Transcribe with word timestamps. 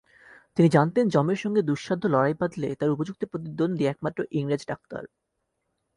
তিনি 0.57 0.67
জানতেন 0.69 1.05
যমের 1.07 1.39
সঙ্গে 1.39 1.61
দুঃসাধ্য 1.61 2.03
লড়াই 2.07 2.35
বাধলে 2.39 2.69
তার 2.75 2.89
উপযুক্ত 2.89 3.21
প্রতিদ্বন্দ্বী 3.25 3.83
একমাত্র 3.87 4.19
ইংরেজ 4.31 4.61
ডাক্তার। 4.67 5.03